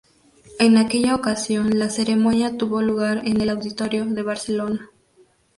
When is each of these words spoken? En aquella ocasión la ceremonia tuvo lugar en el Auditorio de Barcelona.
En 0.57 0.77
aquella 0.77 1.13
ocasión 1.13 1.77
la 1.77 1.91
ceremonia 1.91 2.57
tuvo 2.57 2.81
lugar 2.81 3.21
en 3.27 3.39
el 3.39 3.51
Auditorio 3.51 4.03
de 4.03 4.23
Barcelona. 4.23 4.89